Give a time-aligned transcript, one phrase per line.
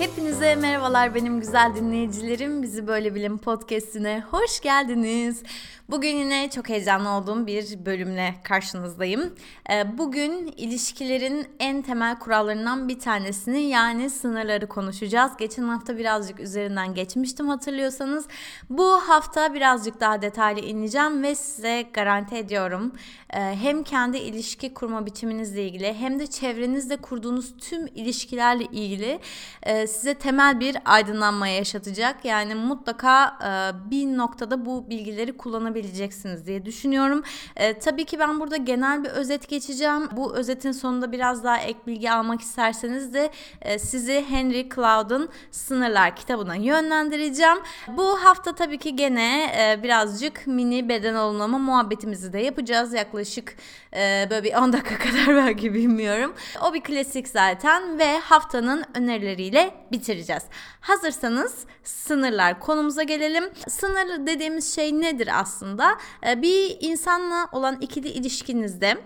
[0.00, 2.62] Hepinize merhabalar benim güzel dinleyicilerim.
[2.62, 5.42] Bizi Böyle Bilim Podcast'ine hoş geldiniz.
[5.90, 9.34] Bugün yine çok heyecanlı olduğum bir bölümle karşınızdayım.
[9.70, 15.32] Ee, bugün ilişkilerin en temel kurallarından bir tanesini yani sınırları konuşacağız.
[15.38, 18.26] Geçen hafta birazcık üzerinden geçmiştim hatırlıyorsanız.
[18.70, 22.92] Bu hafta birazcık daha detaylı ineceğim ve size garanti ediyorum
[23.30, 29.20] e, hem kendi ilişki kurma biçiminizle ilgili hem de çevrenizde kurduğunuz tüm ilişkilerle ilgili
[29.62, 32.24] e, size temel bir aydınlanma yaşatacak.
[32.24, 35.36] Yani mutlaka e, bir noktada bu bilgileri
[35.80, 37.22] kullanabileceksiniz diye düşünüyorum.
[37.56, 40.08] E, tabii ki ben burada genel bir özet geçeceğim.
[40.12, 43.30] Bu özetin sonunda biraz daha ek bilgi almak isterseniz de
[43.62, 47.58] e, sizi Henry Cloud'un Sınırlar kitabına yönlendireceğim.
[47.88, 52.92] Bu hafta tabii ki gene e, birazcık mini beden olumlama muhabbetimizi de yapacağız.
[52.92, 53.56] Yaklaşık
[53.94, 56.34] e, böyle bir 10 dakika kadar belki bilmiyorum.
[56.62, 60.42] O bir klasik zaten ve haftanın önerileriyle bitireceğiz.
[60.80, 63.44] Hazırsanız sınırlar konumuza gelelim.
[63.68, 65.69] Sınır dediğimiz şey nedir aslında?
[66.26, 68.98] Ee, bir insanla olan ikili ilişkinizde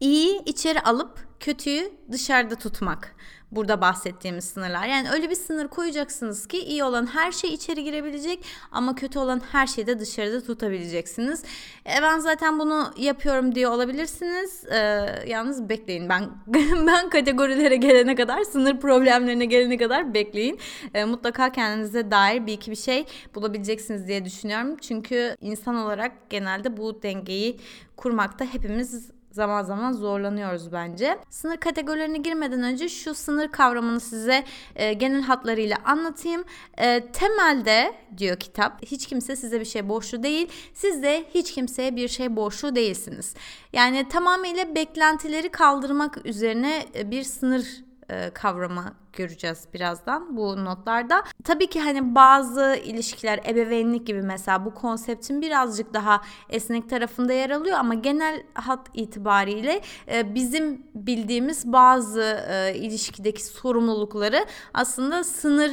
[0.00, 3.16] iyi içeri alıp kötüyü dışarıda tutmak
[3.52, 4.86] burada bahsettiğimiz sınırlar.
[4.86, 9.42] Yani öyle bir sınır koyacaksınız ki iyi olan her şey içeri girebilecek ama kötü olan
[9.52, 11.42] her şeyi de dışarıda tutabileceksiniz.
[11.86, 14.64] E ben zaten bunu yapıyorum diye olabilirsiniz.
[14.64, 14.78] E,
[15.26, 16.08] yalnız bekleyin.
[16.08, 16.30] Ben
[16.86, 20.58] ben kategorilere gelene kadar, sınır problemlerine gelene kadar bekleyin.
[20.94, 23.04] E, mutlaka kendinize dair bir iki bir şey
[23.34, 24.76] bulabileceksiniz diye düşünüyorum.
[24.76, 27.60] Çünkü insan olarak genelde bu dengeyi
[27.96, 31.18] kurmakta hepimiz zaman zaman zorlanıyoruz bence.
[31.30, 34.44] Sınır kategorilerine girmeden önce şu sınır kavramını size
[34.76, 36.44] e, genel hatlarıyla anlatayım.
[36.78, 40.48] E, temelde diyor kitap hiç kimse size bir şey borçlu değil.
[40.74, 43.34] Siz de hiç kimseye bir şey borçlu değilsiniz.
[43.72, 51.24] Yani tamamıyla beklentileri kaldırmak üzerine e, bir sınır e, kavramı göreceğiz birazdan bu notlarda.
[51.44, 57.50] Tabii ki hani bazı ilişkiler ebeveynlik gibi mesela bu konseptin birazcık daha esnek tarafında yer
[57.50, 59.80] alıyor ama genel hat itibariyle
[60.12, 65.70] e, bizim bildiğimiz bazı e, ilişkideki sorumlulukları aslında sınır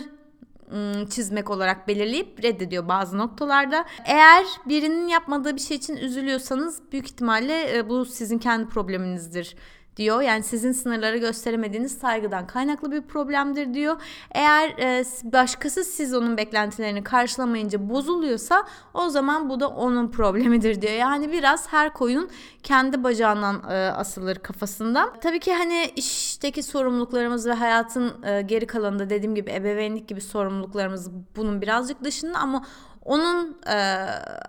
[1.09, 3.85] çizmek olarak belirleyip reddediyor bazı noktalarda.
[4.06, 9.56] Eğer birinin yapmadığı bir şey için üzülüyorsanız büyük ihtimalle bu sizin kendi probleminizdir
[9.97, 10.22] diyor.
[10.22, 14.01] Yani sizin sınırları gösteremediğiniz saygıdan kaynaklı bir problemdir diyor.
[14.31, 18.63] Eğer e, başkası siz onun beklentilerini karşılamayınca bozuluyorsa
[18.94, 20.94] o zaman bu da onun problemidir diyor.
[20.94, 22.29] Yani biraz her koyun
[22.63, 25.13] kendi bacağından e, asılır kafasında.
[25.22, 31.12] Tabii ki hani işteki sorumluluklarımız ve hayatın e, geri kalanında dediğim gibi ebeveynlik gibi sorumluluklarımız
[31.35, 32.66] bunun birazcık dışında ama
[33.06, 33.76] onun e,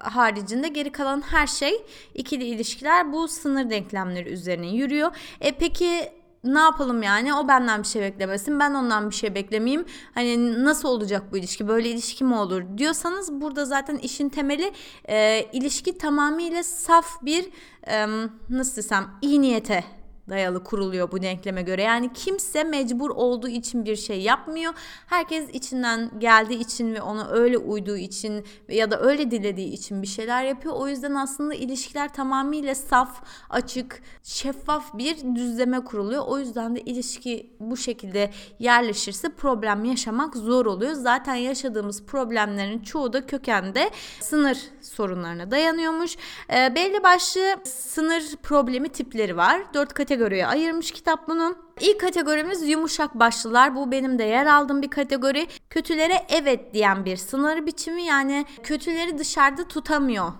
[0.00, 1.84] haricinde geri kalan her şey
[2.14, 5.16] ikili ilişkiler bu sınır denklemleri üzerine yürüyor.
[5.40, 6.12] E peki
[6.44, 7.34] ne yapalım yani?
[7.34, 9.84] O benden bir şey beklemesin ben ondan bir şey beklemeyeyim.
[10.14, 11.68] Hani nasıl olacak bu ilişki?
[11.68, 14.72] Böyle ilişki mi olur diyorsanız burada zaten işin temeli
[15.08, 17.48] e, ilişki tamamıyla saf bir
[17.86, 18.06] e,
[18.50, 19.84] nasıl desem iyi niyete
[20.28, 21.82] dayalı kuruluyor bu denkleme göre.
[21.82, 24.72] Yani kimse mecbur olduğu için bir şey yapmıyor.
[25.06, 30.06] Herkes içinden geldiği için ve ona öyle uyduğu için ya da öyle dilediği için bir
[30.06, 30.74] şeyler yapıyor.
[30.74, 36.24] O yüzden aslında ilişkiler tamamıyla saf, açık, şeffaf bir düzleme kuruluyor.
[36.26, 40.92] O yüzden de ilişki bu şekilde yerleşirse problem yaşamak zor oluyor.
[40.92, 46.16] Zaten yaşadığımız problemlerin çoğu da kökende sınır sorunlarına dayanıyormuş.
[46.54, 49.62] E, belli başlı sınır problemi tipleri var.
[49.74, 51.56] Dört kategori kategoriye ayırmış kitap bunu.
[51.80, 53.76] İlk kategorimiz yumuşak başlılar.
[53.76, 55.46] Bu benim de yer aldığım bir kategori.
[55.70, 60.32] Kötülere evet diyen bir sınır biçimi yani kötüleri dışarıda tutamıyor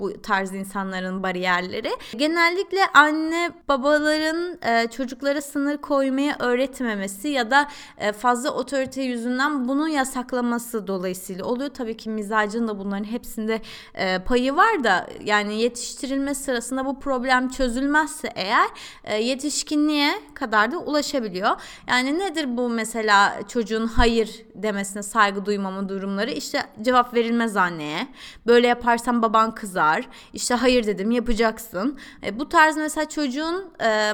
[0.00, 1.90] bu tarz insanların bariyerleri.
[2.16, 7.68] Genellikle anne babaların e, çocuklara sınır koymayı öğretmemesi ya da
[7.98, 11.70] e, fazla otorite yüzünden bunu yasaklaması dolayısıyla oluyor.
[11.70, 13.60] Tabii ki mizacın da bunların hepsinde
[13.94, 18.68] e, payı var da yani yetiştirilme sırasında bu problem çözülmezse eğer
[19.04, 21.50] e, yetişkinliğe kadar da ulaşabiliyor.
[21.88, 26.30] Yani nedir bu mesela çocuğun hayır demesine saygı duymama durumları?
[26.30, 28.08] İşte cevap verilmez anneye.
[28.46, 30.08] Böyle yaparsan baban kızar var.
[30.32, 31.98] İşte hayır dedim yapacaksın.
[32.26, 34.12] E, bu tarz mesela çocuğun e,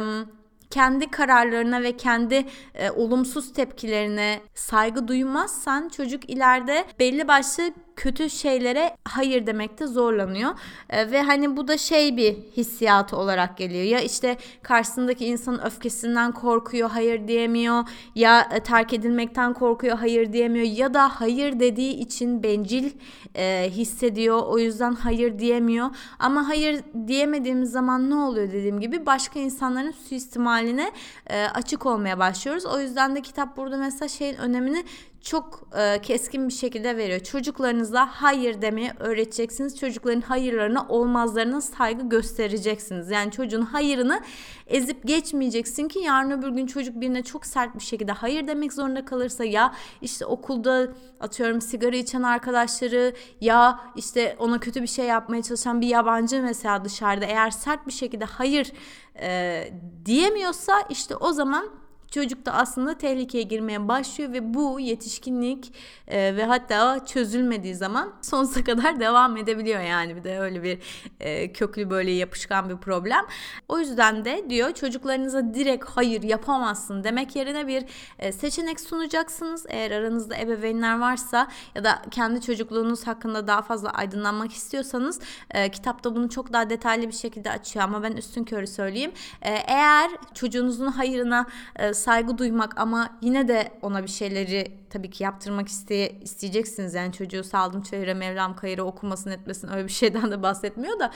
[0.70, 7.62] kendi kararlarına ve kendi e, olumsuz tepkilerine saygı duymazsan çocuk ileride belli başlı
[7.96, 10.50] kötü şeylere hayır demekte zorlanıyor.
[10.90, 13.84] E, ve hani bu da şey bir hissiyatı olarak geliyor.
[13.84, 17.84] Ya işte karşısındaki insanın öfkesinden korkuyor, hayır diyemiyor.
[18.14, 20.66] Ya e, terk edilmekten korkuyor, hayır diyemiyor.
[20.66, 22.90] Ya da hayır dediği için bencil
[23.34, 24.42] e, hissediyor.
[24.46, 25.90] O yüzden hayır diyemiyor.
[26.18, 30.92] Ama hayır diyemediğimiz zaman ne oluyor dediğim gibi başka insanların suistimaline
[31.26, 32.66] e, açık olmaya başlıyoruz.
[32.66, 34.84] O yüzden de kitap burada mesela şeyin önemini
[35.26, 37.20] çok e, keskin bir şekilde veriyor.
[37.20, 39.78] Çocuklarınıza hayır demeyi öğreteceksiniz.
[39.78, 43.10] Çocukların hayırlarına, olmazlarına saygı göstereceksiniz.
[43.10, 44.20] Yani çocuğun hayırını
[44.66, 49.04] ezip geçmeyeceksin ki yarın öbür gün çocuk birine çok sert bir şekilde hayır demek zorunda
[49.04, 50.88] kalırsa ya işte okulda
[51.20, 56.84] atıyorum sigara içen arkadaşları ya işte ona kötü bir şey yapmaya çalışan bir yabancı mesela
[56.84, 58.72] dışarıda eğer sert bir şekilde hayır
[59.20, 59.68] e,
[60.04, 65.72] diyemiyorsa işte o zaman çocuk da aslında tehlikeye girmeye başlıyor ve bu yetişkinlik
[66.08, 70.78] e, ve hatta çözülmediği zaman sonsuza kadar devam edebiliyor yani bir de öyle bir
[71.20, 73.26] e, köklü böyle yapışkan bir problem.
[73.68, 77.84] O yüzden de diyor çocuklarınıza direkt hayır yapamazsın demek yerine bir
[78.18, 79.66] e, seçenek sunacaksınız.
[79.68, 85.20] Eğer aranızda ebeveynler varsa ya da kendi çocukluğunuz hakkında daha fazla aydınlanmak istiyorsanız
[85.50, 89.12] e, kitapta bunu çok daha detaylı bir şekilde açıyor ama ben üstün körü söyleyeyim.
[89.42, 95.24] E, eğer çocuğunuzun hayırına e, saygı duymak ama yine de ona bir şeyleri tabii ki
[95.24, 96.94] yaptırmak iste isteyeceksiniz.
[96.94, 101.12] Yani çocuğu saldım çayıra Mevlam kayıra okumasın etmesin öyle bir şeyden de bahsetmiyor da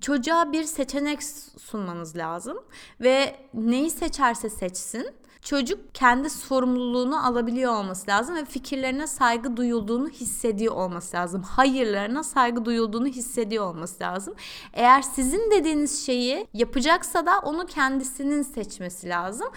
[0.00, 1.22] çocuğa bir seçenek
[1.58, 2.58] sunmanız lazım
[3.00, 5.06] ve neyi seçerse seçsin
[5.42, 11.42] çocuk kendi sorumluluğunu alabiliyor olması lazım ve fikirlerine saygı duyulduğunu hissediyor olması lazım.
[11.42, 14.34] Hayırlarına saygı duyulduğunu hissediyor olması lazım.
[14.72, 19.48] Eğer sizin dediğiniz şeyi yapacaksa da onu kendisinin seçmesi lazım.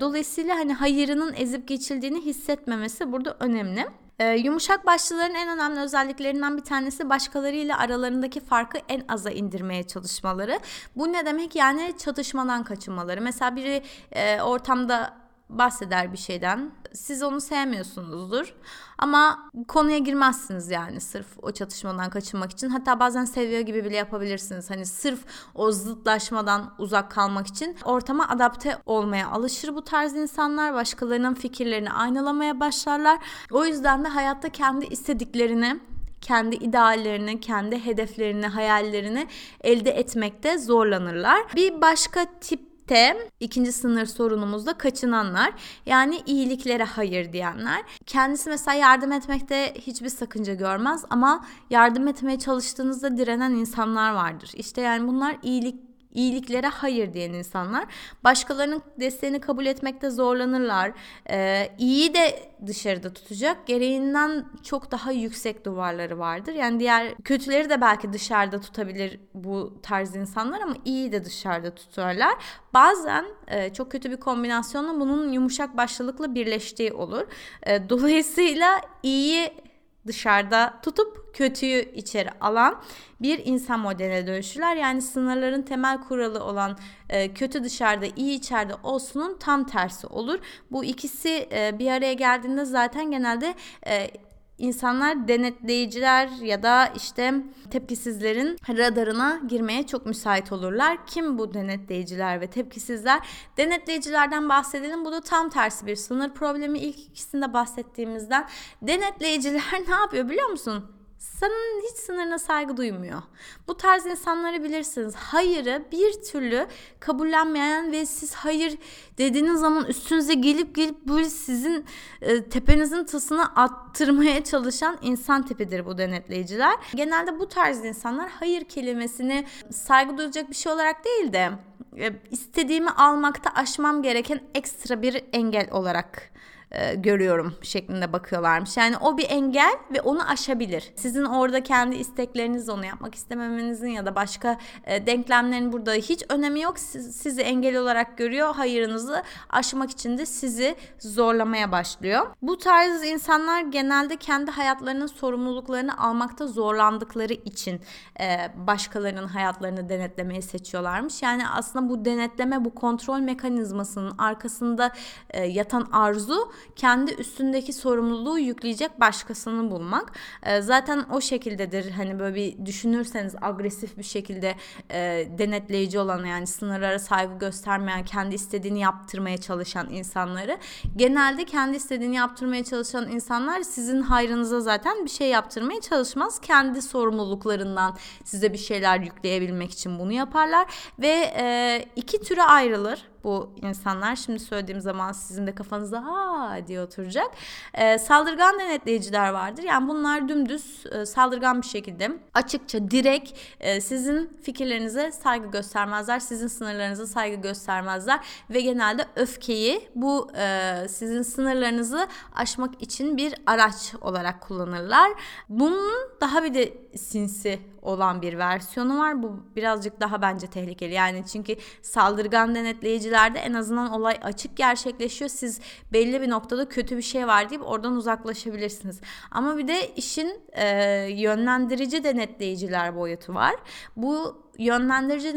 [0.00, 3.86] Dolayısıyla hani hayırının ezip geçildiğini hissetmemesi burada önemli.
[4.18, 10.60] Ee, yumuşak başlıların en önemli özelliklerinden bir tanesi başkalarıyla aralarındaki farkı en aza indirmeye çalışmaları.
[10.96, 11.56] Bu ne demek?
[11.56, 13.20] Yani çatışmadan kaçınmaları.
[13.20, 13.82] Mesela biri
[14.12, 16.70] e, ortamda bahseder bir şeyden.
[16.92, 18.54] Siz onu sevmiyorsunuzdur.
[18.98, 22.68] Ama konuya girmezsiniz yani sırf o çatışmadan kaçınmak için.
[22.68, 24.70] Hatta bazen seviyor gibi bile yapabilirsiniz.
[24.70, 25.20] Hani sırf
[25.54, 30.74] o zıtlaşmadan uzak kalmak için ortama adapte olmaya alışır bu tarz insanlar.
[30.74, 33.18] Başkalarının fikirlerini aynalamaya başlarlar.
[33.50, 35.80] O yüzden de hayatta kendi istediklerini
[36.20, 39.26] kendi ideallerini, kendi hedeflerini, hayallerini
[39.60, 41.42] elde etmekte zorlanırlar.
[41.56, 45.52] Bir başka tip T ikinci sınır sorunumuzda kaçınanlar
[45.86, 47.82] yani iyiliklere hayır diyenler.
[48.06, 54.50] Kendisi mesela yardım etmekte hiçbir sakınca görmez ama yardım etmeye çalıştığınızda direnen insanlar vardır.
[54.54, 55.85] İşte yani bunlar iyilik
[56.16, 57.84] iyiliklere hayır diyen insanlar
[58.24, 60.92] başkalarının desteğini kabul etmekte zorlanırlar.
[61.30, 66.52] Ee, iyi de dışarıda tutacak gereğinden çok daha yüksek duvarları vardır.
[66.52, 72.34] Yani diğer kötüleri de belki dışarıda tutabilir bu tarz insanlar ama iyi de dışarıda tutarlar.
[72.74, 77.26] Bazen e, çok kötü bir kombinasyonla bunun yumuşak başlılıkla birleştiği olur.
[77.62, 79.65] E, dolayısıyla iyi
[80.06, 82.82] dışarıda tutup kötüyü içeri alan
[83.22, 84.76] bir insan modeline dönüşürler.
[84.76, 90.38] Yani sınırların temel kuralı olan e, kötü dışarıda iyi içeride olsunun tam tersi olur.
[90.70, 93.54] Bu ikisi e, bir araya geldiğinde zaten genelde
[93.86, 94.10] e,
[94.58, 97.34] insanlar denetleyiciler ya da işte
[97.70, 101.06] tepkisizlerin radarına girmeye çok müsait olurlar.
[101.06, 103.20] Kim bu denetleyiciler ve tepkisizler?
[103.56, 105.04] Denetleyicilerden bahsedelim.
[105.04, 106.78] Bu da tam tersi bir sınır problemi.
[106.78, 108.48] İlk ikisinde bahsettiğimizden
[108.82, 110.96] denetleyiciler ne yapıyor biliyor musun?
[111.18, 113.22] Senin hiç sınırına saygı duymuyor.
[113.68, 115.14] Bu tarz insanları bilirsiniz.
[115.14, 116.66] Hayırı bir türlü
[117.00, 118.78] kabullenmeyen ve siz hayır
[119.18, 121.84] dediğiniz zaman üstünüze gelip gelip böyle sizin
[122.20, 126.74] e, tepenizin tasını attırmaya çalışan insan tipidir bu denetleyiciler.
[126.94, 131.50] Genelde bu tarz insanlar hayır kelimesini saygı duyacak bir şey olarak değil de
[131.98, 136.35] e, istediğimi almakta aşmam gereken ekstra bir engel olarak
[136.76, 138.76] e, görüyorum şeklinde bakıyorlarmış.
[138.76, 140.92] Yani o bir engel ve onu aşabilir.
[140.96, 146.60] Sizin orada kendi istekleriniz onu yapmak istememenizin ya da başka e, denklemlerin burada hiç önemi
[146.60, 146.78] yok.
[146.78, 148.54] Siz, sizi engel olarak görüyor.
[148.54, 152.26] Hayırınızı aşmak için de sizi zorlamaya başlıyor.
[152.42, 157.80] Bu tarz insanlar genelde kendi hayatlarının sorumluluklarını almakta zorlandıkları için
[158.20, 161.22] e, başkalarının hayatlarını denetlemeyi seçiyorlarmış.
[161.22, 164.92] Yani aslında bu denetleme, bu kontrol mekanizmasının arkasında
[165.30, 170.12] e, yatan arzu kendi üstündeki sorumluluğu yükleyecek başkasını bulmak.
[170.42, 174.54] E, zaten o şekildedir hani böyle bir düşünürseniz agresif bir şekilde
[174.90, 180.58] e, denetleyici olan yani sınırlara saygı göstermeyen kendi istediğini yaptırmaya çalışan insanları
[180.96, 186.40] genelde kendi istediğini yaptırmaya çalışan insanlar sizin hayrınıza zaten bir şey yaptırmaya çalışmaz.
[186.40, 190.66] Kendi sorumluluklarından size bir şeyler yükleyebilmek için bunu yaparlar
[190.98, 194.16] ve e, iki türe ayrılır bu insanlar.
[194.16, 197.30] Şimdi söylediğim zaman sizin de kafanızda ha diye oturacak.
[197.74, 199.62] E, saldırgan denetleyiciler vardır.
[199.62, 206.18] Yani bunlar dümdüz e, saldırgan bir şekilde açıkça direkt e, sizin fikirlerinize saygı göstermezler.
[206.18, 213.94] Sizin sınırlarınıza saygı göstermezler ve genelde öfkeyi bu e, sizin sınırlarınızı aşmak için bir araç
[214.00, 215.10] olarak kullanırlar.
[215.48, 219.22] Bunun daha bir de sinsi olan bir versiyonu var.
[219.22, 220.94] Bu birazcık daha bence tehlikeli.
[220.94, 225.30] Yani çünkü saldırgan denetleyicilerde en azından olay açık gerçekleşiyor.
[225.30, 225.60] Siz
[225.92, 229.00] belli bir noktada kötü bir şey var deyip oradan uzaklaşabilirsiniz.
[229.30, 230.66] Ama bir de işin e,
[231.10, 233.54] yönlendirici denetleyiciler boyutu var.
[233.96, 235.34] Bu yönlendirici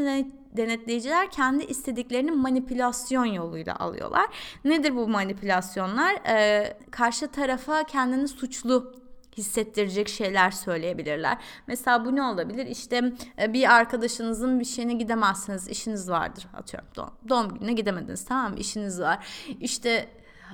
[0.58, 4.26] denetleyiciler kendi istediklerini manipülasyon yoluyla alıyorlar.
[4.66, 6.16] Nedir bu manipülasyonlar?
[6.28, 8.94] Ee, karşı tarafa kendini suçlu
[9.40, 11.38] hissettirecek şeyler söyleyebilirler.
[11.68, 12.66] Mesela bu ne olabilir?
[12.66, 15.68] İşte e, bir arkadaşınızın bir şeyine gidemezsiniz.
[15.68, 16.90] işiniz vardır atıyorum.
[16.96, 18.58] Doğum, doğum gününe gidemediniz tamam mı?
[18.58, 19.28] İşiniz var.
[19.60, 20.08] İşte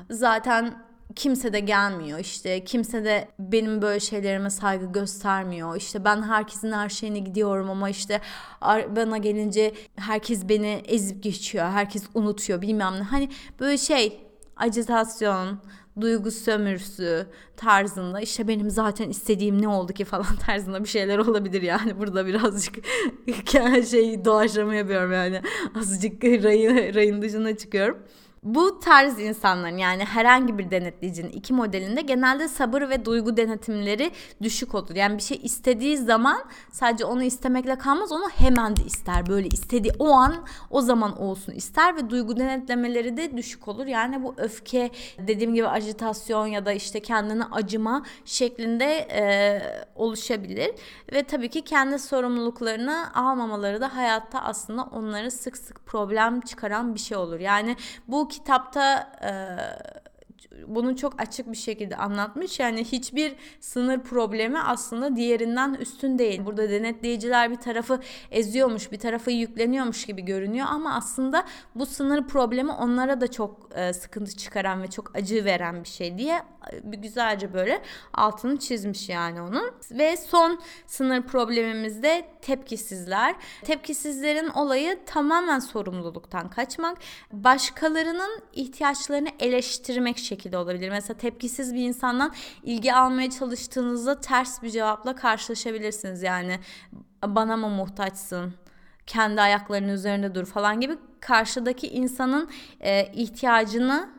[0.09, 6.71] zaten kimse de gelmiyor işte kimse de benim böyle şeylerime saygı göstermiyor işte ben herkesin
[6.71, 8.21] her şeyine gidiyorum ama işte
[8.95, 14.21] bana gelince herkes beni ezip geçiyor herkes unutuyor bilmem ne hani böyle şey
[14.55, 15.59] acitasyon
[16.01, 21.61] duygu sömürüsü tarzında işte benim zaten istediğim ne oldu ki falan tarzında bir şeyler olabilir
[21.61, 22.75] yani burada birazcık
[23.91, 25.41] şey doğaçlama yapıyorum yani
[25.79, 27.97] azıcık rayın, rayın dışına çıkıyorum.
[28.45, 34.11] Bu tarz insanların yani herhangi bir denetleyicinin iki modelinde genelde sabır ve duygu denetimleri
[34.41, 34.95] düşük olur.
[34.95, 39.27] Yani bir şey istediği zaman sadece onu istemekle kalmaz onu hemen de ister.
[39.27, 40.35] Böyle istediği o an
[40.69, 43.85] o zaman olsun ister ve duygu denetlemeleri de düşük olur.
[43.85, 49.61] Yani bu öfke dediğim gibi ajitasyon ya da işte kendine acıma şeklinde e,
[49.95, 50.71] oluşabilir.
[51.13, 56.99] Ve tabii ki kendi sorumluluklarını almamaları da hayatta aslında onları sık sık problem çıkaran bir
[56.99, 57.39] şey olur.
[57.39, 57.75] Yani
[58.07, 59.31] bu kitapta e,
[60.67, 62.59] bunu çok açık bir şekilde anlatmış.
[62.59, 66.45] Yani hiçbir sınır problemi aslında diğerinden üstün değil.
[66.45, 67.99] Burada denetleyiciler bir tarafı
[68.31, 73.93] eziyormuş, bir tarafı yükleniyormuş gibi görünüyor ama aslında bu sınır problemi onlara da çok e,
[73.93, 76.41] sıkıntı çıkaran ve çok acı veren bir şey diye
[76.83, 77.81] güzelce böyle
[78.13, 79.71] altını çizmiş yani onun.
[79.91, 83.35] Ve son sınır problemimiz de tepkisizler.
[83.63, 86.97] Tepkisizlerin olayı tamamen sorumluluktan kaçmak.
[87.31, 90.89] Başkalarının ihtiyaçlarını eleştirmek şekilde olabilir.
[90.89, 96.23] Mesela tepkisiz bir insandan ilgi almaya çalıştığınızda ters bir cevapla karşılaşabilirsiniz.
[96.23, 96.59] Yani
[97.25, 98.53] bana mı muhtaçsın?
[99.07, 104.09] Kendi ayaklarının üzerinde dur falan gibi karşıdaki insanın e, ihtiyacını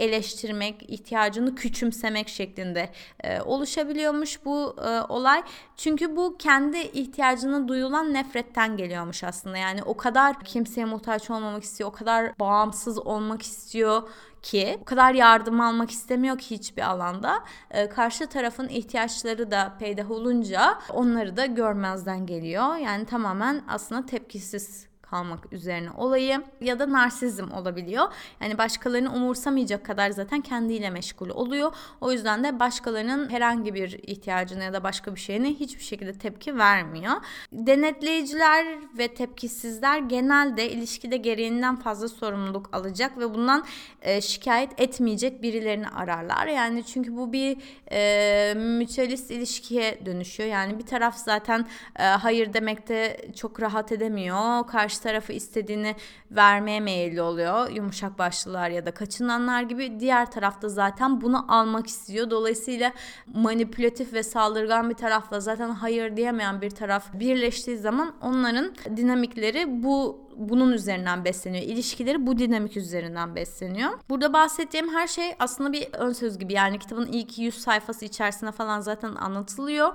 [0.00, 2.90] eleştirmek, ihtiyacını küçümsemek şeklinde
[3.24, 5.42] e, oluşabiliyormuş bu e, olay.
[5.76, 9.56] Çünkü bu kendi ihtiyacını duyulan nefretten geliyormuş aslında.
[9.56, 14.02] Yani o kadar kimseye muhtaç olmamak istiyor, o kadar bağımsız olmak istiyor
[14.42, 17.44] ki o kadar yardım almak istemiyor ki hiçbir alanda.
[17.70, 22.76] E, karşı tarafın ihtiyaçları da peydah olunca onları da görmezden geliyor.
[22.76, 28.08] Yani tamamen aslında tepkisiz kalmak üzerine olayı ya da narsizm olabiliyor.
[28.40, 31.72] Yani başkalarını umursamayacak kadar zaten kendiyle meşgul oluyor.
[32.00, 36.58] O yüzden de başkalarının herhangi bir ihtiyacına ya da başka bir şeyine hiçbir şekilde tepki
[36.58, 37.12] vermiyor.
[37.52, 38.66] Denetleyiciler
[38.98, 43.64] ve tepkisizler genelde ilişkide gereğinden fazla sorumluluk alacak ve bundan
[44.02, 46.46] e, şikayet etmeyecek birilerini ararlar.
[46.46, 47.56] Yani çünkü bu bir
[47.92, 50.48] e, mütualist ilişkiye dönüşüyor.
[50.48, 51.66] Yani bir taraf zaten
[51.98, 54.66] e, hayır demekte çok rahat edemiyor.
[54.66, 55.96] Karşı tarafı istediğini
[56.30, 57.70] vermeye meyilli oluyor.
[57.70, 60.00] Yumuşak başlılar ya da kaçınanlar gibi.
[60.00, 62.30] Diğer tarafta zaten bunu almak istiyor.
[62.30, 62.92] Dolayısıyla
[63.26, 70.30] manipülatif ve saldırgan bir tarafla zaten hayır diyemeyen bir taraf birleştiği zaman onların dinamikleri bu
[70.36, 71.64] bunun üzerinden besleniyor.
[71.64, 73.90] İlişkileri bu dinamik üzerinden besleniyor.
[74.08, 76.52] Burada bahsettiğim her şey aslında bir ön söz gibi.
[76.52, 79.92] Yani kitabın ilk 100 sayfası içerisinde falan zaten anlatılıyor.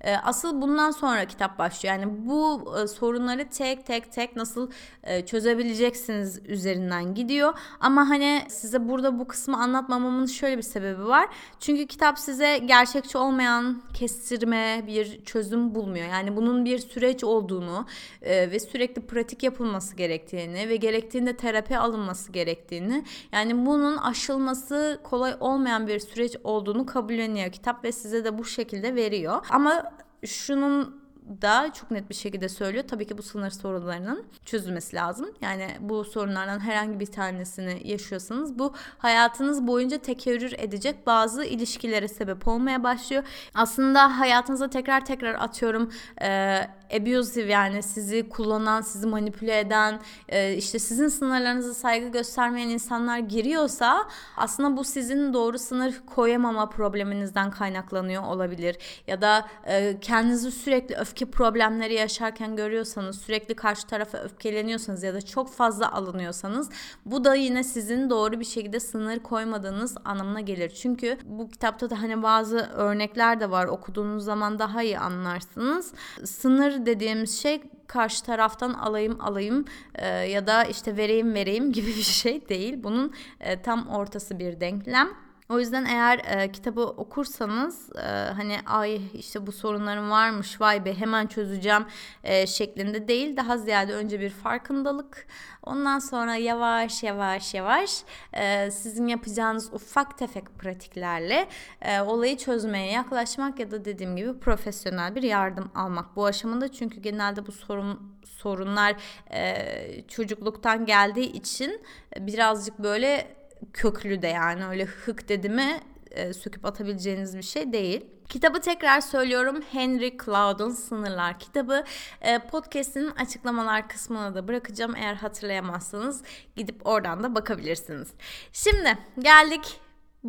[0.00, 1.94] E, asıl bundan sonra kitap başlıyor.
[1.94, 4.70] Yani bu e, sorunları tek tek tek nasıl
[5.02, 7.58] e, çözebileceksiniz üzerinden gidiyor.
[7.80, 11.26] Ama hani size burada bu kısmı anlatmamamın şöyle bir sebebi var.
[11.60, 16.08] Çünkü kitap size gerçekçi olmayan kestirme bir çözüm bulmuyor.
[16.08, 17.86] Yani bunun bir süreç olduğunu
[18.22, 25.34] e, ve sürekli pratik yapılması gerektiğini ve gerektiğinde terapi alınması gerektiğini yani bunun aşılması kolay
[25.40, 29.46] olmayan bir süreç olduğunu kabulleniyor kitap ve size de bu şekilde veriyor.
[29.50, 29.95] Ama
[30.26, 31.06] şunun
[31.42, 32.84] da çok net bir şekilde söylüyor.
[32.88, 35.30] Tabii ki bu sınır sorunlarının çözülmesi lazım.
[35.40, 42.48] Yani bu sorunlardan herhangi bir tanesini yaşıyorsanız bu hayatınız boyunca tekerrür edecek bazı ilişkilere sebep
[42.48, 43.22] olmaya başlıyor.
[43.54, 45.92] Aslında hayatınıza tekrar tekrar atıyorum
[46.22, 46.60] e,
[46.92, 54.08] abusive yani sizi kullanan, sizi manipüle eden, e, işte sizin sınırlarınıza saygı göstermeyen insanlar giriyorsa
[54.36, 58.76] aslında bu sizin doğru sınır koyamama probleminizden kaynaklanıyor olabilir.
[59.06, 65.22] Ya da e, kendinizi sürekli öfke problemleri yaşarken görüyorsanız, sürekli karşı tarafa öfkeleniyorsanız ya da
[65.22, 66.70] çok fazla alınıyorsanız
[67.06, 70.70] bu da yine sizin doğru bir şekilde sınır koymadığınız anlamına gelir.
[70.70, 75.92] Çünkü bu kitapta da hani bazı örnekler de var okuduğunuz zaman daha iyi anlarsınız.
[76.24, 79.64] Sınır dediğimiz şey karşı taraftan alayım alayım
[79.94, 82.82] e, ya da işte vereyim vereyim gibi bir şey değil.
[82.82, 85.25] Bunun e, tam ortası bir denklem.
[85.48, 90.94] O yüzden eğer e, kitabı okursanız e, hani ay işte bu sorunlarım varmış vay be
[90.94, 91.86] hemen çözeceğim
[92.24, 95.26] e, şeklinde değil daha ziyade önce bir farkındalık
[95.62, 101.48] ondan sonra yavaş yavaş yavaş e, sizin yapacağınız ufak tefek pratiklerle
[101.82, 106.72] e, olayı çözmeye yaklaşmak ya da dediğim gibi profesyonel bir yardım almak bu aşamada.
[106.72, 108.96] Çünkü genelde bu sorun sorunlar
[109.32, 111.82] e, çocukluktan geldiği için
[112.20, 113.35] birazcık böyle
[113.72, 118.04] köklü de yani öyle hık dedi mi e, söküp atabileceğiniz bir şey değil.
[118.28, 121.84] Kitabı tekrar söylüyorum Henry Cloud'un Sınırlar kitabı.
[122.20, 124.96] E, podcast'in açıklamalar kısmına da bırakacağım.
[124.96, 126.22] Eğer hatırlayamazsanız
[126.56, 128.08] gidip oradan da bakabilirsiniz.
[128.52, 129.80] Şimdi geldik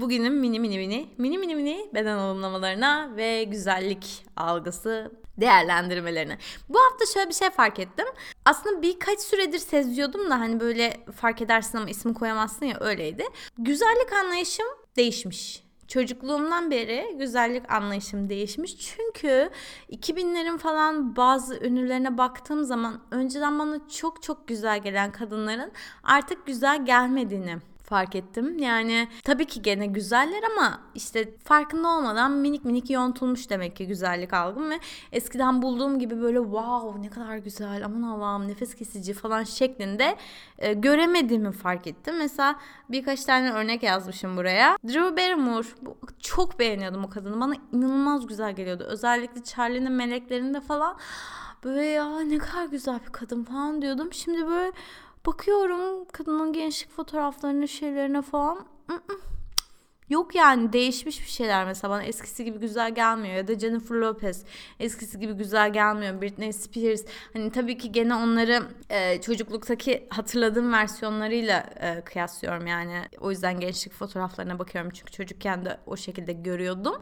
[0.01, 6.37] bugünün mini mini mini mini mini mini beden olumlamalarına ve güzellik algısı değerlendirmelerine.
[6.69, 8.05] Bu hafta şöyle bir şey fark ettim.
[8.45, 13.23] Aslında birkaç süredir seziyordum da hani böyle fark edersin ama isim koyamazsın ya öyleydi.
[13.57, 15.63] Güzellik anlayışım değişmiş.
[15.87, 18.77] Çocukluğumdan beri güzellik anlayışım değişmiş.
[18.79, 19.49] Çünkü
[19.91, 25.71] 2000'lerin falan bazı ünlülerine baktığım zaman önceden bana çok çok güzel gelen kadınların
[26.03, 28.59] artık güzel gelmediğini fark ettim.
[28.59, 34.33] Yani tabii ki gene güzeller ama işte farkında olmadan minik minik yontulmuş demek ki güzellik
[34.33, 34.79] algım ve
[35.11, 40.17] eskiden bulduğum gibi böyle wow ne kadar güzel aman Allah'ım nefes kesici falan şeklinde
[40.57, 42.17] e, göremediğimi fark ettim.
[42.17, 44.77] Mesela birkaç tane örnek yazmışım buraya.
[44.87, 45.67] Drew Barrymore
[46.19, 47.41] çok beğeniyordum o kadını.
[47.41, 48.83] Bana inanılmaz güzel geliyordu.
[48.87, 50.97] Özellikle Charlie'nin meleklerinde falan
[51.63, 54.13] böyle ya ne kadar güzel bir kadın falan diyordum.
[54.13, 54.71] Şimdi böyle
[55.27, 58.65] Bakıyorum kadının gençlik fotoğraflarına şeylerine falan.
[60.09, 61.91] Yok yani değişmiş bir şeyler mesela.
[61.91, 63.35] Bana eskisi gibi güzel gelmiyor.
[63.35, 64.43] Ya da Jennifer Lopez
[64.79, 66.21] eskisi gibi güzel gelmiyor.
[66.21, 67.01] Britney Spears.
[67.33, 73.01] Hani tabii ki gene onları e, çocukluktaki hatırladığım versiyonlarıyla e, kıyaslıyorum yani.
[73.19, 74.91] O yüzden gençlik fotoğraflarına bakıyorum.
[74.91, 76.95] Çünkü çocukken de o şekilde görüyordum.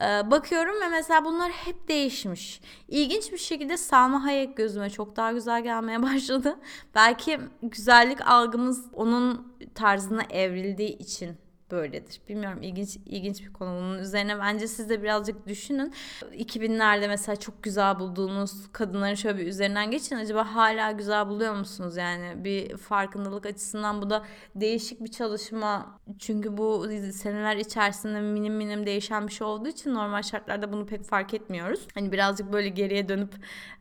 [0.00, 2.60] E, bakıyorum ve mesela bunlar hep değişmiş.
[2.88, 6.56] İlginç bir şekilde Salma Hayek gözüme çok daha güzel gelmeye başladı.
[6.94, 11.43] Belki güzellik algımız onun tarzına evrildiği için
[11.74, 12.20] böyledir.
[12.28, 15.94] Bilmiyorum ilginç ilginç bir konu bunun üzerine bence siz de birazcık düşünün.
[16.32, 20.16] 2000'lerde mesela çok güzel bulduğunuz kadınların şöyle bir üzerinden geçin.
[20.16, 21.96] Acaba hala güzel buluyor musunuz?
[21.96, 26.00] Yani bir farkındalık açısından bu da değişik bir çalışma.
[26.18, 31.04] Çünkü bu seneler içerisinde minim minim değişen bir şey olduğu için normal şartlarda bunu pek
[31.04, 31.88] fark etmiyoruz.
[31.94, 33.34] Hani birazcık böyle geriye dönüp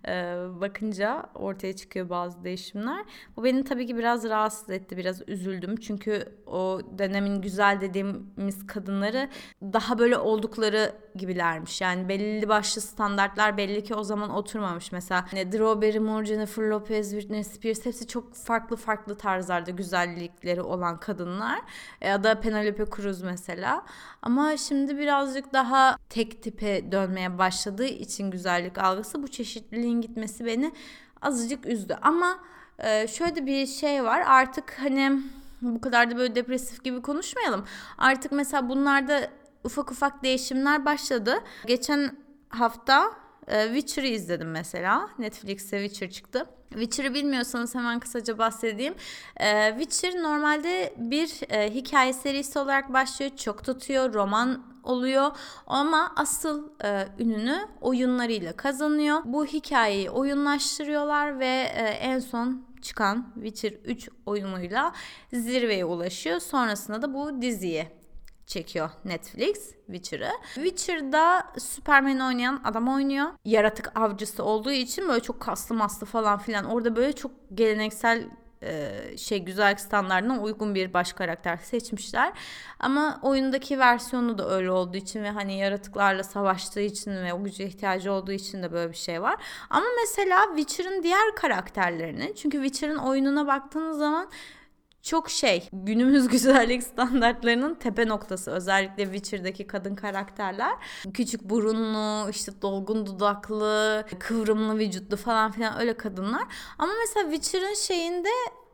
[0.07, 0.11] e,
[0.61, 3.05] bakınca ortaya çıkıyor bazı değişimler.
[3.37, 4.97] Bu beni tabii ki biraz rahatsız etti.
[4.97, 5.75] Biraz üzüldüm.
[5.75, 9.29] Çünkü o dönemin güzel dediğimiz kadınları
[9.61, 11.81] daha böyle oldukları gibilermiş.
[11.81, 14.91] Yani belli başlı standartlar belli ki o zaman oturmamış.
[14.91, 20.99] Mesela hani Drew Barrymore, Jennifer Lopez, Britney Spears hepsi çok farklı farklı tarzlarda güzellikleri olan
[20.99, 21.61] kadınlar.
[22.01, 23.85] Ya da Penelope Cruz mesela.
[24.21, 30.71] Ama şimdi birazcık daha tek tipe dönmeye başladığı için güzellik algısı bu çeşitliliğin gitmesi beni
[31.21, 31.97] azıcık üzdü.
[32.01, 32.39] Ama
[32.79, 35.21] e, şöyle bir şey var artık hani
[35.63, 37.65] bu kadar da böyle depresif gibi konuşmayalım.
[37.97, 39.29] Artık mesela bunlarda
[39.63, 41.39] ufak ufak değişimler başladı.
[41.65, 42.17] Geçen
[42.49, 43.11] hafta
[43.47, 45.09] e, Witcher'ı izledim mesela.
[45.19, 46.45] Netflix'te Witcher çıktı.
[46.69, 48.95] Witcher'ı bilmiyorsanız hemen kısaca bahsedeyim.
[49.37, 53.31] E, Witcher normalde bir e, hikaye serisi olarak başlıyor.
[53.37, 54.13] Çok tutuyor.
[54.13, 55.31] Roman oluyor.
[55.67, 59.21] Ama asıl e, ününü oyunlarıyla kazanıyor.
[59.25, 64.93] Bu hikayeyi oyunlaştırıyorlar ve e, en son çıkan Witcher 3 oyunuyla
[65.33, 66.39] zirveye ulaşıyor.
[66.39, 67.87] Sonrasında da bu diziyi
[68.47, 70.29] çekiyor Netflix Witcher'ı.
[70.53, 73.27] Witcher'da Superman oynayan adam oynuyor.
[73.45, 76.65] Yaratık avcısı olduğu için böyle çok kaslı maslı falan filan.
[76.65, 78.29] Orada böyle çok geleneksel
[79.17, 82.33] şey güzel standartına uygun bir baş karakter seçmişler.
[82.79, 87.65] Ama oyundaki versiyonu da öyle olduğu için ve hani yaratıklarla savaştığı için ve o güce
[87.65, 89.35] ihtiyacı olduğu için de böyle bir şey var.
[89.69, 94.29] Ama mesela Witcher'ın diğer karakterlerini çünkü Witcher'ın oyununa baktığınız zaman
[95.03, 98.51] çok şey günümüz güzellik standartlarının tepe noktası.
[98.51, 100.73] Özellikle Witcher'daki kadın karakterler.
[101.13, 106.43] Küçük burunlu işte dolgun dudaklı kıvrımlı vücutlu falan filan öyle kadınlar.
[106.77, 108.29] Ama mesela Witcher'ın şeyinde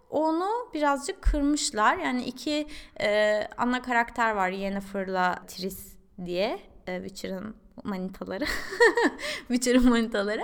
[0.10, 1.98] onu birazcık kırmışlar.
[1.98, 2.68] Yani iki
[3.02, 8.46] e, ana karakter var Yennefer'la Triss diye e, Witcher'ın manitaları.
[9.48, 10.42] Witcher'ın manitaları.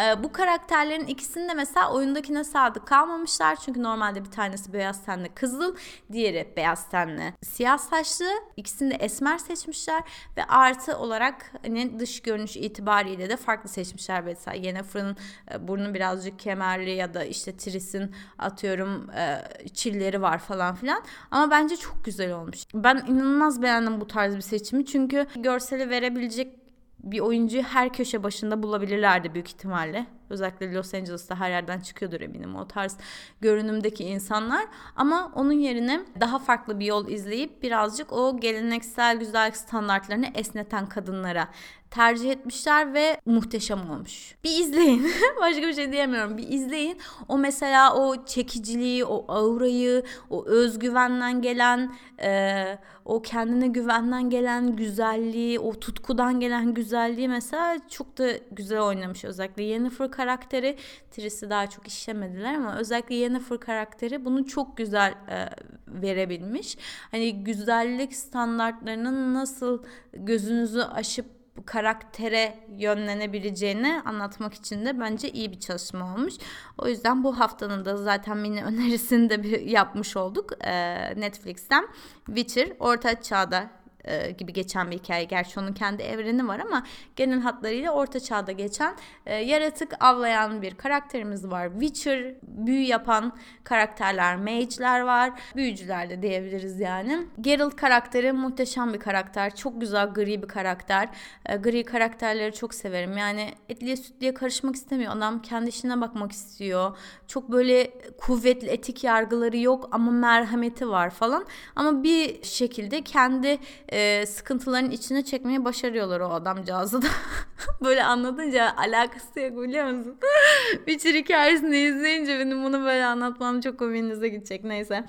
[0.00, 3.56] Ee, bu karakterlerin ikisini de mesela oyundakine sadık kalmamışlar.
[3.56, 5.76] Çünkü normalde bir tanesi beyaz tenli kızıl,
[6.12, 8.26] diğeri beyaz tenli siyah saçlı.
[8.56, 10.02] İkisini de esmer seçmişler
[10.36, 14.24] ve artı olarak hani dış görünüş itibariyle de farklı seçmişler.
[14.24, 15.16] Mesela Yennefer'ın
[15.52, 21.02] e, burnu birazcık kemerli ya da işte Triss'in atıyorum e, çilleri var falan filan.
[21.30, 22.58] Ama bence çok güzel olmuş.
[22.74, 24.86] Ben inanılmaz beğendim bu tarz bir seçimi.
[24.86, 26.57] Çünkü görseli verebilecek
[26.98, 30.06] bir oyuncuyu her köşe başında bulabilirlerdi büyük ihtimalle.
[30.30, 32.96] Özellikle Los Angeles'ta her yerden çıkıyordur eminim o tarz
[33.40, 34.64] görünümdeki insanlar.
[34.96, 41.48] Ama onun yerine daha farklı bir yol izleyip birazcık o geleneksel güzellik standartlarını esneten kadınlara
[41.90, 44.34] tercih etmişler ve muhteşem olmuş.
[44.44, 45.10] Bir izleyin.
[45.40, 46.38] Başka bir şey diyemiyorum.
[46.38, 46.98] Bir izleyin.
[47.28, 55.60] O mesela o çekiciliği, o aurayı, o özgüvenden gelen, e, o kendine güvenden gelen güzelliği,
[55.60, 59.24] o tutkudan gelen güzelliği mesela çok da güzel oynamış.
[59.24, 60.76] Özellikle Yennefer karakteri,
[61.10, 65.48] Triss'i daha çok işlemediler ama özellikle Yennefer karakteri bunu çok güzel e,
[65.86, 66.78] verebilmiş.
[67.10, 71.26] Hani güzellik standartlarının nasıl gözünüzü aşıp
[71.66, 76.34] karaktere yönlenebileceğini anlatmak için de bence iyi bir çalışma olmuş.
[76.78, 81.88] O yüzden bu haftanın da zaten mini önerisini de bir yapmış olduk ee, Netflix'ten.
[82.26, 83.70] Witcher Orta Çağ'da
[84.08, 85.24] e, gibi geçen bir hikaye.
[85.24, 86.82] Gerçi onun kendi evreni var ama
[87.16, 91.70] genel hatlarıyla orta çağda geçen e, yaratık avlayan bir karakterimiz var.
[91.80, 93.32] Witcher büyü yapan
[93.64, 95.32] karakterler, mage'ler var.
[95.56, 97.26] Büyücüler de diyebiliriz yani.
[97.40, 99.56] Geralt karakteri muhteşem bir karakter.
[99.56, 101.08] Çok güzel gri bir karakter.
[101.46, 103.16] E, gri karakterleri çok severim.
[103.16, 105.16] Yani etliye sütliye karışmak istemiyor.
[105.16, 106.96] Adam kendi işine bakmak istiyor.
[107.26, 111.46] Çok böyle kuvvetli etik yargıları yok ama merhameti var falan.
[111.76, 117.06] Ama bir şekilde kendi e, sıkıntıların içine çekmeyi başarıyorlar o adamcağızı da.
[117.84, 120.18] böyle anlatınca alakası yok biliyor musun?
[120.72, 125.04] Witcher hikayesini izleyince benim bunu böyle anlatmam çok komiğinize gidecek neyse.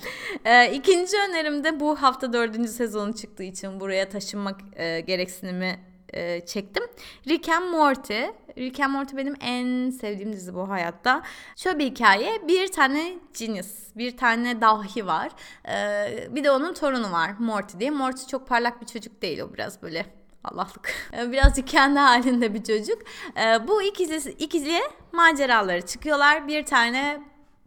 [0.45, 6.45] E, ikinci önerim de bu hafta dördüncü sezonu çıktığı için buraya taşınmak e, gereksinimi e,
[6.45, 6.83] çektim.
[7.27, 8.21] Rick and Morty.
[8.57, 11.23] Rick and Morty benim en sevdiğim dizi bu hayatta.
[11.55, 12.47] Şöyle bir hikaye.
[12.47, 15.31] Bir tane genius, bir tane dahi var.
[15.67, 17.89] E, bir de onun torunu var Morty diye.
[17.89, 20.05] Morty çok parlak bir çocuk değil o biraz böyle
[20.43, 20.93] Allah'lık.
[21.31, 23.01] Birazcık kendi halinde bir çocuk.
[23.37, 24.79] E, bu ikisi, ikili
[25.11, 26.47] maceraları çıkıyorlar.
[26.47, 27.21] Bir tane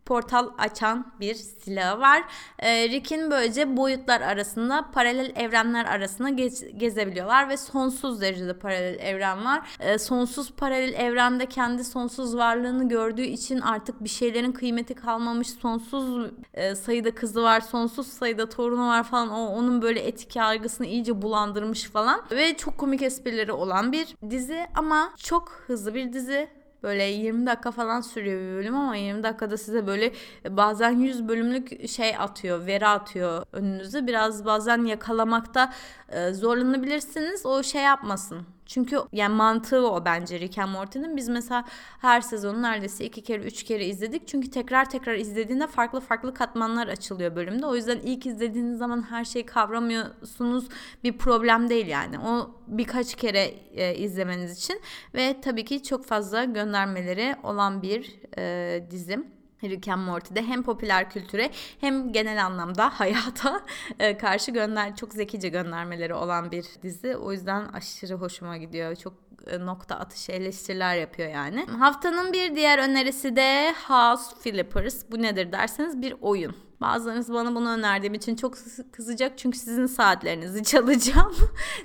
[0.07, 2.23] portal açan bir silahı var.
[2.59, 9.45] E, Rick'in böylece boyutlar arasında paralel evrenler arasında gez, gezebiliyorlar ve sonsuz derecede paralel evren
[9.45, 9.77] var.
[9.81, 15.49] E, sonsuz paralel evrende kendi sonsuz varlığını gördüğü için artık bir şeylerin kıymeti kalmamış.
[15.51, 19.31] Sonsuz e, sayıda kızı var, sonsuz sayıda torunu var falan.
[19.31, 24.67] O onun böyle etik yargısını iyice bulandırmış falan ve çok komik esprileri olan bir dizi
[24.75, 29.57] ama çok hızlı bir dizi Böyle 20 dakika falan sürüyor bir bölüm ama 20 dakikada
[29.57, 30.13] size böyle
[30.49, 34.07] bazen 100 bölümlük şey atıyor, veri atıyor önünüze.
[34.07, 35.73] Biraz bazen yakalamakta
[36.09, 37.47] e, zorlanabilirsiniz.
[37.47, 38.47] O şey yapmasın.
[38.67, 41.17] Çünkü yani mantığı o bence Rick and Morty'nin.
[41.17, 41.65] Biz mesela
[42.01, 44.29] her sezonu neredeyse iki kere üç kere izledik.
[44.29, 47.67] Çünkü tekrar tekrar izlediğinde farklı farklı katmanlar açılıyor bölümde.
[47.67, 50.69] O yüzden ilk izlediğiniz zaman her şeyi kavramıyorsunuz
[51.05, 52.19] bir problem değil yani.
[52.19, 54.81] O birkaç kere e, izlemeniz için
[55.15, 59.42] ve tabii ki çok fazla göndermeleri olan bir e, dizim.
[59.71, 63.63] Rick and Morty'de hem popüler kültüre hem genel anlamda hayata
[63.99, 67.17] e, karşı gönder çok zekice göndermeleri olan bir dizi.
[67.17, 68.97] O yüzden aşırı hoşuma gidiyor.
[68.97, 69.15] Çok
[69.47, 71.67] e, nokta atışı eleştiriler yapıyor yani.
[71.67, 75.05] Haftanın bir diğer önerisi de House Flippers.
[75.11, 76.57] Bu nedir derseniz bir oyun.
[76.83, 78.55] Bazılarınız bana bunu önerdiğim için çok
[78.93, 81.37] kızacak çünkü sizin saatlerinizi çalacağım.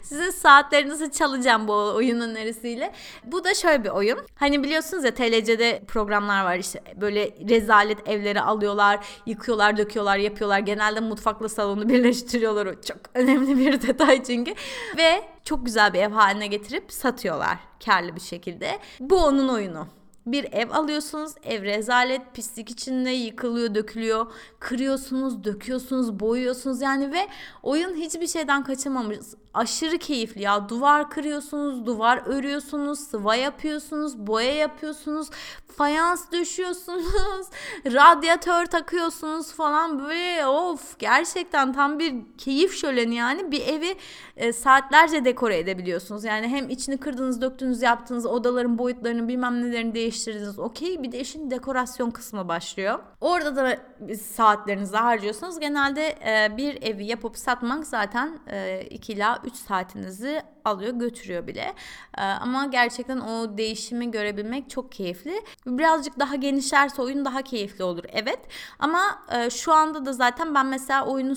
[0.03, 2.93] sizin saatlerinizi çalacağım bu oyun önerisiyle.
[3.25, 4.19] Bu da şöyle bir oyun.
[4.35, 10.59] Hani biliyorsunuz ya TLC'de programlar var işte böyle rezalet evleri alıyorlar, yıkıyorlar, döküyorlar, yapıyorlar.
[10.59, 12.65] Genelde mutfakla salonu birleştiriyorlar.
[12.65, 14.53] O çok önemli bir detay çünkü.
[14.97, 18.79] Ve çok güzel bir ev haline getirip satıyorlar karlı bir şekilde.
[18.99, 19.87] Bu onun oyunu
[20.31, 21.31] bir ev alıyorsunuz.
[21.43, 24.25] Ev rezalet, pislik içinde yıkılıyor, dökülüyor.
[24.59, 27.27] Kırıyorsunuz, döküyorsunuz, boyuyorsunuz yani ve
[27.63, 29.17] oyun hiçbir şeyden kaçamamış.
[29.53, 30.69] Aşırı keyifli ya.
[30.69, 35.29] Duvar kırıyorsunuz, duvar örüyorsunuz, sıva yapıyorsunuz, boya yapıyorsunuz,
[35.77, 37.47] fayans döşüyorsunuz,
[37.85, 43.95] radyatör takıyorsunuz falan böyle of gerçekten tam bir keyif şöleni yani bir evi
[44.37, 46.23] e, saatlerce dekore edebiliyorsunuz.
[46.23, 50.59] Yani hem içini kırdınız, döktünüz, yaptınız, odaların boyutlarını bilmem nelerini değiştirdiniz.
[50.59, 52.99] Okey bir de işin dekorasyon kısmı başlıyor.
[53.21, 53.77] Orada da
[54.15, 55.59] saatlerinizi harcıyorsunuz.
[55.59, 61.73] Genelde e, bir evi yapıp satmak zaten e, 2 ila 3 saatinizi alıyor götürüyor bile.
[62.17, 65.41] E, ama gerçekten o değişimi görebilmek çok keyifli.
[65.65, 68.39] Birazcık daha genişlerse oyun daha keyifli olur evet.
[68.79, 71.35] Ama e, şu anda da zaten ben mesela oyunu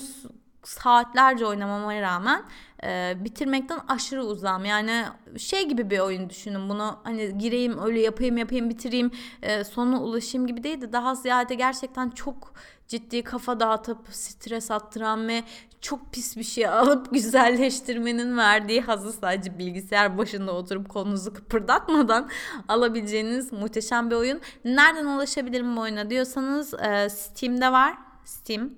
[0.63, 2.43] saatlerce oynamama rağmen
[2.83, 4.65] e, bitirmekten aşırı uzağım.
[4.65, 5.05] Yani
[5.37, 9.11] şey gibi bir oyun düşünün bunu hani gireyim öyle yapayım yapayım bitireyim
[9.41, 12.53] e, sonuna ulaşayım gibi değil de daha ziyade gerçekten çok
[12.87, 15.43] ciddi kafa dağıtıp stres attıran ve
[15.81, 22.29] çok pis bir şey alıp güzelleştirmenin verdiği hazı sadece bilgisayar başında oturup kolunuzu kıpırdatmadan
[22.67, 24.41] alabileceğiniz muhteşem bir oyun.
[24.65, 27.97] Nereden ulaşabilirim bu oyuna diyorsanız e, Steam'de var.
[28.25, 28.69] Steam.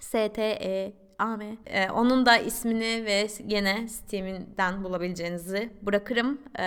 [0.00, 1.56] S-T-E Ame.
[1.66, 6.38] Ee, onun da ismini ve yine Steam'den bulabileceğinizi bırakırım.
[6.58, 6.64] Ee,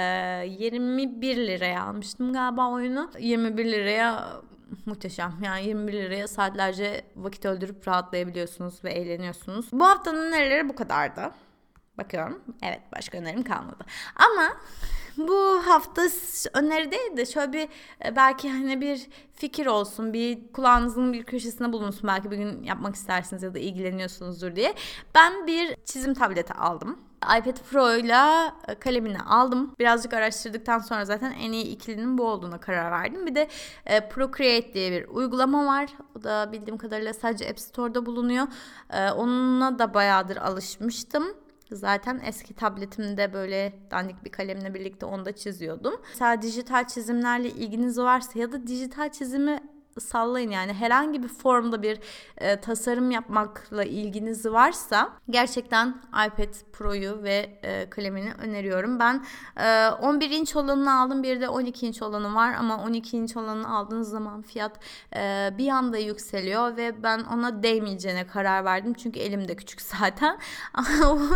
[0.59, 3.11] 21 liraya almıştım galiba oyunu.
[3.19, 4.27] 21 liraya
[4.85, 5.33] muhteşem.
[5.43, 9.65] Yani 21 liraya saatlerce vakit öldürüp rahatlayabiliyorsunuz ve eğleniyorsunuz.
[9.71, 11.31] Bu haftanın nereleri bu kadardı.
[11.97, 12.41] Bakıyorum.
[12.61, 13.85] Evet başka önerim kalmadı.
[14.15, 14.57] Ama
[15.17, 16.01] bu hafta
[16.53, 17.69] öneri değil de şöyle bir
[18.05, 22.07] e, belki hani bir fikir olsun, bir kulağınızın bir köşesine bulunsun.
[22.07, 24.73] Belki bir gün yapmak istersiniz ya da ilgileniyorsunuzdur diye.
[25.15, 29.75] Ben bir çizim tableti aldım iPad Pro ile e, kalemini aldım.
[29.79, 33.25] Birazcık araştırdıktan sonra zaten en iyi ikilinin bu olduğuna karar verdim.
[33.25, 33.47] Bir de
[33.85, 35.89] e, Procreate diye bir uygulama var.
[36.15, 38.47] O da bildiğim kadarıyla sadece App Store'da bulunuyor.
[38.89, 41.23] E, onunla da bayağıdır alışmıştım.
[41.71, 45.93] Zaten eski tabletimde böyle dandik bir kalemle birlikte onda çiziyordum.
[46.09, 49.59] Mesela dijital çizimlerle ilginiz varsa ya da dijital çizimi
[50.01, 50.73] sallayın yani.
[50.73, 51.99] Herhangi bir formda bir
[52.37, 58.99] e, tasarım yapmakla ilginiz varsa gerçekten iPad Pro'yu ve e, kalemini öneriyorum.
[58.99, 59.25] Ben
[59.57, 62.53] e, 11 inç olanını aldım bir de 12 inç olanı var.
[62.53, 64.79] Ama 12 inç olanını aldığınız zaman fiyat
[65.15, 68.93] e, bir anda yükseliyor ve ben ona değmeyeceğine karar verdim.
[68.93, 70.39] Çünkü elim de küçük zaten.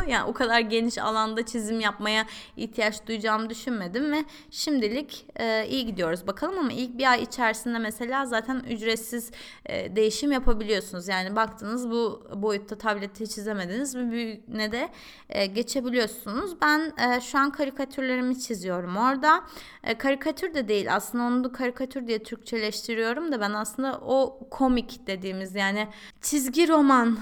[0.08, 2.26] Yani o kadar geniş alanda çizim yapmaya
[2.58, 6.28] ihtiyaç duyacağımı düşünmedim ve şimdilik e, iyi gidiyoruz.
[6.28, 9.32] Bakalım ama ilk bir ay içerisinde mesela zaten zaten ücretsiz
[9.66, 11.08] e, değişim yapabiliyorsunuz.
[11.08, 14.90] Yani baktınız bu boyutta tableti çizemediniz bir büyüğüne de
[15.30, 16.62] e, geçebiliyorsunuz.
[16.62, 19.44] Ben e, şu an karikatürlerimi çiziyorum orada.
[19.84, 25.08] E, karikatür de değil aslında onu da karikatür diye Türkçeleştiriyorum da ben aslında o komik
[25.08, 25.88] dediğimiz yani
[26.22, 27.18] çizgi roman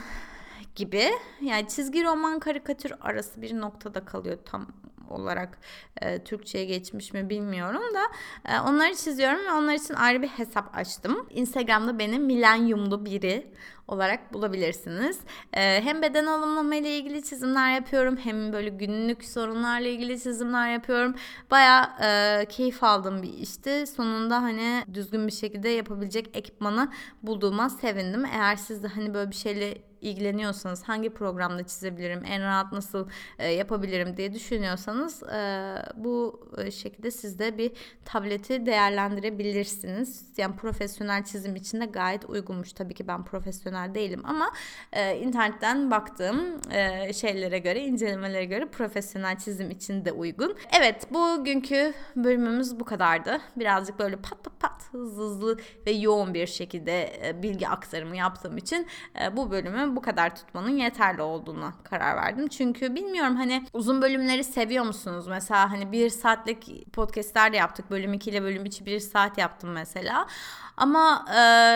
[0.76, 1.10] gibi
[1.42, 4.68] yani çizgi roman karikatür arası bir noktada kalıyor tam
[5.10, 5.58] olarak
[6.02, 8.02] e, Türkçe'ye geçmiş mi bilmiyorum da
[8.54, 11.28] e, onları çiziyorum ve onlar için ayrı bir hesap açtım.
[11.30, 13.52] Instagram'da beni milenyumlu biri
[13.90, 15.20] olarak bulabilirsiniz.
[15.54, 21.16] Ee, hem beden alımlama ile ilgili çizimler yapıyorum hem böyle günlük sorunlarla ilgili çizimler yapıyorum.
[21.52, 23.88] Baya e, keyif aldığım bir işti.
[23.88, 26.92] Sonunda hani düzgün bir şekilde yapabilecek ekipmanı
[27.24, 28.26] bulduğuma sevindim.
[28.26, 33.08] Eğer siz de hani böyle bir şeyle ilgileniyorsanız hangi programda çizebilirim, en rahat nasıl
[33.40, 37.72] e, yapabilirim diye düşünüyorsanız e, bu e, şekilde siz de bir
[38.06, 40.30] tableti değerlendirebilirsiniz.
[40.38, 42.74] Yani profesyonel çizim için de gayet uygunmuş.
[42.74, 44.52] Tabii ki ben profesyonel değilim ama
[44.94, 50.58] e, internetten baktığım e, şeylere göre, incelemelere göre profesyonel çizim için de uygun.
[50.80, 53.42] Evet, bugünkü bölümümüz bu kadardı.
[53.56, 58.58] Birazcık böyle pat pat pat hızlı hızlı ve yoğun bir şekilde e, bilgi aktarımı yaptığım
[58.58, 58.88] için
[59.22, 62.48] e, bu bölümü bu kadar tutmanın yeterli olduğuna karar verdim.
[62.48, 65.28] Çünkü bilmiyorum hani uzun bölümleri seviyor musunuz?
[65.28, 67.92] Mesela hani bir saatlik podcastler de yaptık.
[67.92, 70.28] Bölüm 2 ile bölüm 3 bir saat yaptım mesela.
[70.80, 71.26] Ama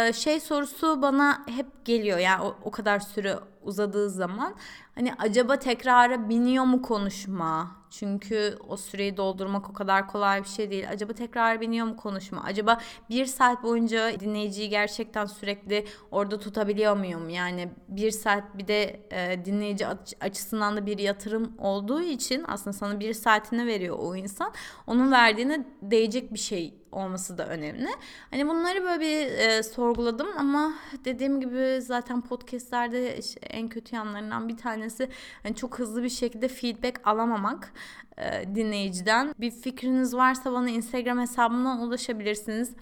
[0.10, 4.56] e, şey sorusu bana hep geliyor yani o, o kadar süre uzadığı zaman
[4.96, 7.84] hani acaba tekrara biniyor mu konuşma?
[8.00, 10.90] Çünkü o süreyi doldurmak o kadar kolay bir şey değil.
[10.90, 12.44] Acaba tekrar biniyor mu konuşma?
[12.44, 17.30] Acaba bir saat boyunca dinleyiciyi gerçekten sürekli orada tutabiliyor muyum?
[17.30, 19.88] Yani bir saat bir de e, dinleyici
[20.22, 24.54] açısından da bir yatırım olduğu için aslında sana bir saatini veriyor o insan.
[24.88, 27.90] Onun verdiğine değecek bir şey olması da önemli.
[28.32, 30.74] Hani bunları böyle bir e, sorguladım ama
[31.06, 33.20] dediğim gibi zaten podcastlerde
[33.54, 35.10] en kötü yanlarından bir tanesi
[35.44, 37.74] hani çok hızlı bir şekilde feedback alamamak
[38.18, 39.34] e, dinleyiciden.
[39.40, 42.76] Bir fikriniz varsa bana Instagram hesabımdan ulaşabilirsiniz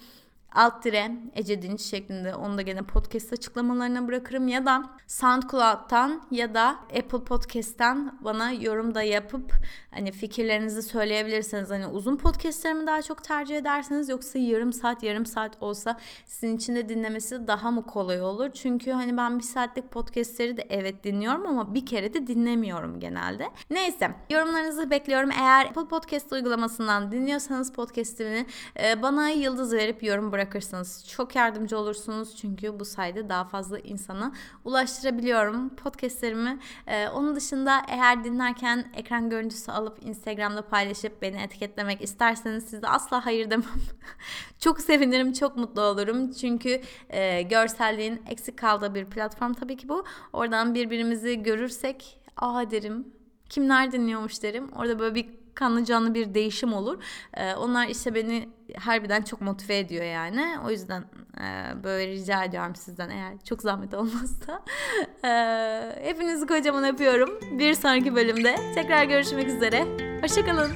[0.55, 6.53] alt dire Ece Dinç şeklinde onu da gene podcast açıklamalarına bırakırım ya da SoundCloud'dan ya
[6.53, 9.53] da Apple Podcast'ten bana yorum da yapıp
[9.91, 11.69] hani fikirlerinizi söyleyebilirsiniz.
[11.69, 16.75] Hani uzun podcastlerimi daha çok tercih ederseniz yoksa yarım saat yarım saat olsa sizin için
[16.75, 18.49] de dinlemesi daha mı kolay olur?
[18.53, 23.47] Çünkü hani ben bir saatlik podcastleri de evet dinliyorum ama bir kere de dinlemiyorum genelde.
[23.69, 25.29] Neyse yorumlarınızı bekliyorum.
[25.31, 28.45] Eğer Apple Podcast uygulamasından dinliyorsanız podcastimi
[29.01, 32.35] bana yıldız verip yorum bırakın bırakırsanız çok yardımcı olursunuz.
[32.35, 34.33] Çünkü bu sayede daha fazla insana
[34.65, 36.59] ulaştırabiliyorum podcastlerimi.
[36.87, 43.25] Ee, onun dışında eğer dinlerken ekran görüntüsü alıp Instagram'da paylaşıp beni etiketlemek isterseniz size asla
[43.25, 43.65] hayır demem.
[44.59, 46.31] çok sevinirim, çok mutlu olurum.
[46.31, 50.05] Çünkü e, görselliğin eksik kaldığı bir platform tabii ki bu.
[50.33, 53.07] Oradan birbirimizi görürsek aa derim
[53.49, 54.71] kimler dinliyormuş derim.
[54.75, 57.03] Orada böyle bir kanlı canlı bir değişim olur.
[57.33, 60.55] Ee, onlar işte beni harbiden çok motive ediyor yani.
[60.65, 61.01] O yüzden
[61.41, 64.63] e, böyle rica ediyorum sizden eğer çok zahmet olmazsa.
[65.25, 65.29] E,
[66.03, 67.39] hepinizi kocaman öpüyorum.
[67.59, 69.85] Bir sonraki bölümde tekrar görüşmek üzere.
[70.21, 70.71] Hoşçakalın.